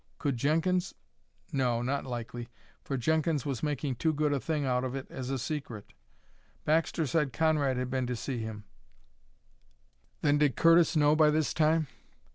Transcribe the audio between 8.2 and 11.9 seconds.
him then did Curtis know by this time?